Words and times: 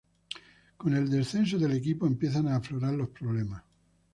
Con 0.77 0.95
el 0.95 1.11
descenso 1.11 1.59
del 1.59 1.73
equipo 1.73 2.07
empiezan 2.07 2.47
a 2.47 2.55
aflorar 2.55 2.91
los 2.95 3.09
problemas. 3.09 3.61